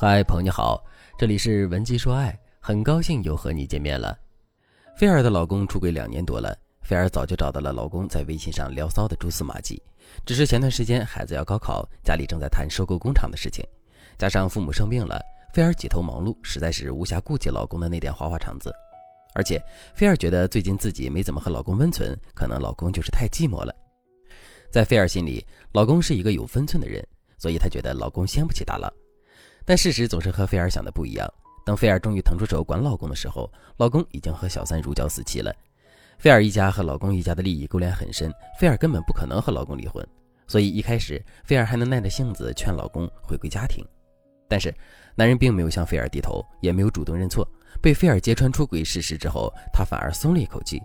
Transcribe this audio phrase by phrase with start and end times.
[0.00, 0.80] 嗨，朋友你好，
[1.18, 4.16] 这里是文姬说爱，很高兴又和你见面了。
[4.96, 9.82] 菲儿的老公出轨两年多了，菲儿早就找到了老公在微信上聊骚的蛛丝马迹，
[10.24, 13.66] 只是前段时间孩子要高考，家里正在谈收购工厂的事情，
[14.16, 15.20] 加上父母生病了，
[15.52, 18.72] 菲儿几头忙碌，实在是无暇顾及老公的那点花花肠子。
[19.34, 19.60] 而且
[19.96, 23.74] 菲儿觉得最近自己没怎么和老公温存，可能老公就是太寂寞了。
[24.70, 27.04] 在菲儿心里，老公是一个有分寸的人，
[27.36, 28.88] 所以她觉得老公掀不起大浪。
[29.68, 31.30] 但事实总是和菲儿想的不一样。
[31.62, 35.54] 等菲儿终于腾出手管老公的时候，老公已经和小三如胶似漆了。
[36.18, 40.02] 菲儿一家和老公一家的利益勾连很深，菲儿根本不可能和老公离婚。
[40.46, 43.84] 所以一开始，菲儿还能耐着性子劝老公回归家庭。
[44.48, 44.74] 但是，
[45.14, 47.46] 男人并没有向菲儿低头，也没有主动认错。
[47.82, 50.80] 被菲儿揭穿出轨事实之后，他反而松了一口气。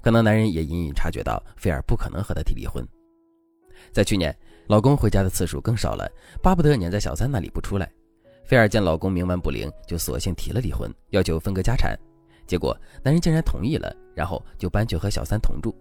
[0.00, 2.82] 可能男人也隐隐察觉到菲儿不可能和他提离婚。
[3.92, 4.34] 在去年，
[4.68, 6.10] 老公回家的次数更少了，
[6.42, 7.86] 巴不得黏在小三那里不出来。
[8.44, 11.98] 菲儿见老公冥顽不灵，就索性提了离婚，要求分割家产。
[12.46, 15.74] 结果男人竟然同意了，然后就搬去和小三同住。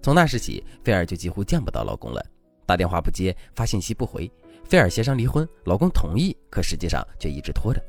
[0.00, 2.24] 从那时起，菲儿就几乎见不到老公了，
[2.64, 4.30] 打电话不接，发信息不回。
[4.64, 7.82] 菲儿协商离婚，老公同意，可实际上却一直拖着。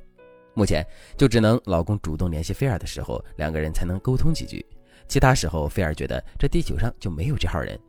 [0.53, 4.65] 目前就只能老公主动联系菲儿的时候，两个人才能沟通几句。
[5.07, 7.79] 其他时候，菲儿觉得这地球上就没有这号人。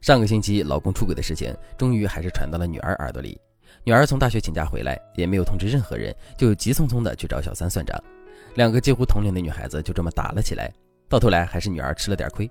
[0.00, 3.38] 上个星期，老公出轨的事情终于还是传到了女儿耳朵里。
[3.84, 8.00] 女儿从大学请假回来，也没有通知任何人，就急匆匆的去找小三算账。
[8.54, 10.72] 两个几乎同龄的女孩子就这么打了起来，
[11.08, 12.50] 到头来还是女儿吃了点亏。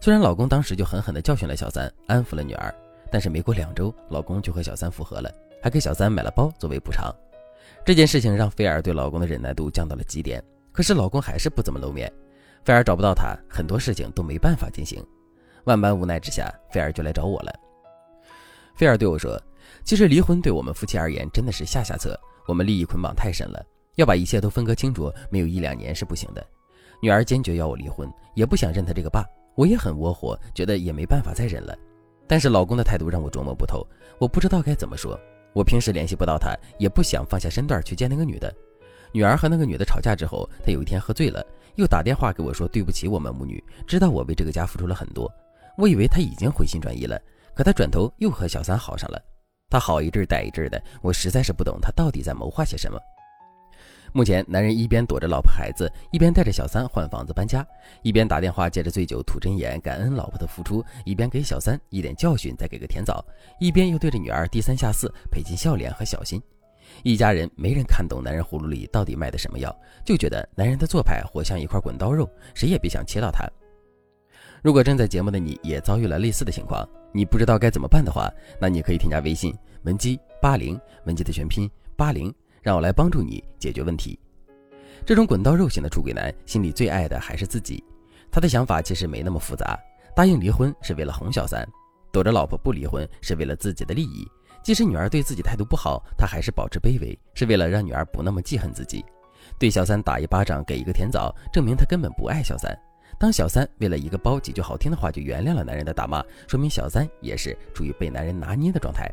[0.00, 2.74] 虽然老公当时就狠狠地教训了小三，安抚了女儿，
[3.10, 5.30] 但是没过两周，老公就和小三复合了，
[5.62, 7.14] 还给小三买了包作为补偿。
[7.84, 12.10] 这件事情让菲儿对老公的忍耐度降到了极点，可是老公还是不怎么露面。
[12.64, 15.04] 菲儿找不到他，很多事情都没办法进行。
[15.64, 17.52] 万般无奈之下，菲儿就来找我了。
[18.74, 19.40] 菲儿对我说。
[19.84, 23.64] 其实离婚对我们夫妻而言真的是下下策，我们利益捆绑太深了，
[23.96, 26.46] 要把一切都分割清楚，没有一两年是不行的。
[27.00, 29.24] 女儿坚决要我离婚，也不想认他这个爸，
[29.56, 31.76] 我也很窝火，觉得也没办法再忍了。
[32.28, 33.86] 但是老公的态度让我琢磨不透，
[34.18, 35.18] 我不知道该怎么说。
[35.52, 38.54] 我平时联系不到他，也不想放下身段去见那个女的。
[39.12, 41.44] 女儿和那个女的吵架之后，他有一天喝醉了，
[41.74, 45.30] 又打电话给我说对不起我们母女，知道我为这个家付出了很多。
[45.76, 47.20] 我以为他已经回心转意了，
[47.54, 49.22] 可他转头又和小三好上了。
[49.72, 53.00] 他好一阵歹一阵的，我实在是不懂他到底在谋划些什么。
[54.12, 57.66] 目前，男人一边躲着老婆孩子，一边带着小三换房子搬家，
[58.02, 63.24] 一边打电话借着醉酒吐真言感恩老婆的付出，一边给小三一点教训，再给个甜枣，
[63.58, 66.38] 一边又对着女儿低三下四，赔尽笑脸和小心。
[67.02, 73.48] 一家人没人看懂男人葫芦里到底卖的什么药，就觉得男人的做派活像一块滚刀肉，谁也别想切到他。
[74.62, 79.52] 如果正在节目的你也遭遇了类似的情况，你不知道该怎么办的话，那你可以添加微信
[79.82, 84.16] 文姬八零，文姬的全拼八零，让我来帮助你解决问题。
[85.04, 87.82] 这种滚刀肉型的出轨男，心里最爱的还是自己，
[88.30, 89.76] 他的想法其实没那么复杂，
[90.14, 91.68] 答应离婚是为了哄小三，
[92.12, 94.24] 躲着老婆不离婚是为了自己的利益，
[94.62, 99.04] 即使女儿对自己态度不好，他还是保持卑微，是为了让女儿不那么记恨自己。
[99.58, 102.72] 对小三打一巴掌，给一个甜枣，证明他根本不爱小三。
[103.22, 109.08] 当小三为了一个包几句好听的话就原谅了男人的大骂，说明小三也是处于被男人拿捏的状态。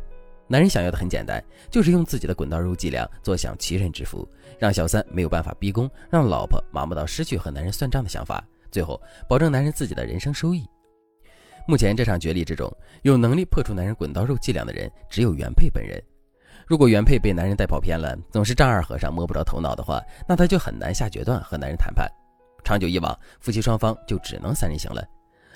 [0.47, 1.39] 男人想要的很简单，
[1.69, 4.27] 就是用自己的滚刀肉伎俩坐享其人之福，
[4.57, 10.65] 让小三没有办法逼宫，让老婆麻木到失去和男人算账的想法，最后保证男人自己的人生收益。
[11.67, 12.67] 目前这场角力之中，
[13.03, 16.01] 有能力破除男人滚刀肉伎俩的人只有原配本人。
[16.65, 22.11] 如果原配被男人带跑偏了，总是丈二和尚摸不着头脑的话，那他就很难下决断和男人谈判。
[22.63, 25.03] 长久以往，夫妻双方就只能三人行了。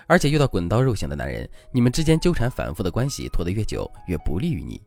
[0.06, 4.82] 而且遇到滚刀肉型的男人，你们之间纠缠反复的关系拖得越久，越不利于你。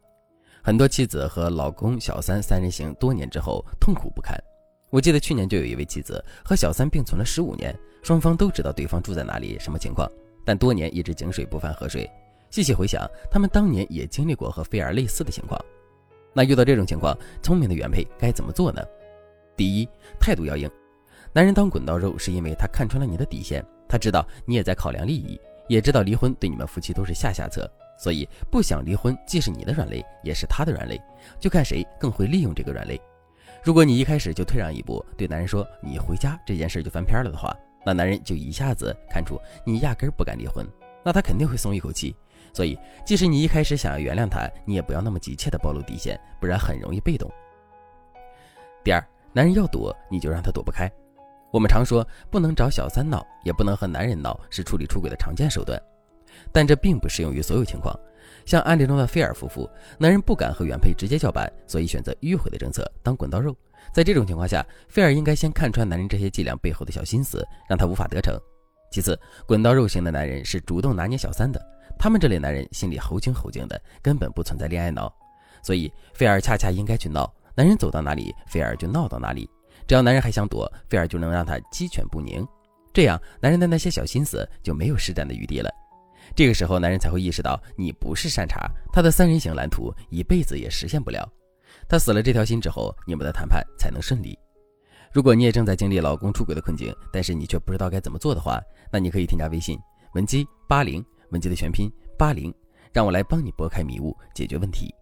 [0.62, 4.37] 很多妻子和老公小三三人行多年之后，痛苦不堪。
[4.91, 10.10] 我记得去年就有一位妻子和小三并存了十五年，双方都知道对方住在哪里、什么情况，
[10.44, 12.09] 但多年一直井水不犯河水。
[12.50, 15.60] 细细回想，他们当年也经历过和菲儿类似的情况。
[16.33, 18.83] 那遇到这种情况，聪明的原配该怎么做呢？
[19.57, 19.89] 第一，
[20.21, 20.71] 态度要硬。
[21.36, 25.38] 男人当滚刀肉，是因为他看穿了你的底线，他知道你也在考量利益，
[25.68, 30.98] 也知道离婚对你们夫妻都是下下策，所以不想离婚既是你的软肋，也是他的软肋，
[31.38, 32.98] 就看谁更会利用这个软肋。
[33.62, 37.54] 如果你一开始就退让一步，对男人说你回家这件事就翻篇了的话，
[37.84, 40.66] 那男人就一下子看出你压根不敢离婚，
[41.04, 42.16] 那他肯定会松一口气。
[42.54, 47.30] 所以，即使你一开始想要原谅他，你也不要那么急切的暴露底线，不然很容易被动。
[48.82, 50.91] 第二，男人要躲，你就让他躲不开。
[51.56, 55.80] 我们常说不能找小三闹，也不能和男人闹，是处理出轨的常见手段。
[56.53, 57.98] 但这并不适用于所有情况。
[58.44, 59.66] 像案例中的菲尔夫妇，
[59.97, 63.56] 男人不敢和原配直接叫板，所以选择迂回的政策当滚刀肉。
[63.91, 68.38] 在这种情况下，菲尔应该先看穿男人这些伎俩背后的小心思，让他无法得逞。
[68.91, 71.58] 其次，滚刀肉型的男人是主动拿捏小三的，
[71.98, 75.10] 他们这类男人心里猴精猴精的，根本不存在恋爱脑。
[75.62, 79.48] 所以，菲尔恰恰应该去闹，男人走到哪里，菲尔就闹到哪里。
[79.86, 82.47] 只要男人还想躲，菲尔就能让他鸡犬不宁。
[82.92, 85.71] 这样，男人的那些小心思就没有施展的余地了。
[86.34, 91.30] 这个时候，男人才会意识到你不是善茬，他的三人行蓝图一辈子也实现不了。
[91.88, 94.36] 他死了这条心之后，你们的谈判才能顺利。
[95.12, 98.60] 如果你也正在经历老公出轨的困境，但是你却不知道该怎么做的话，
[98.91, 99.78] 那你可以添加微信
[100.15, 102.53] 文姬八零，文姬的全拼八零，
[102.92, 104.92] 让我来帮你拨开迷雾，解决问题。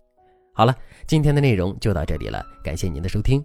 [0.52, 0.76] 好了，
[1.06, 3.44] 今天的内容就到这里了，感谢您的收听。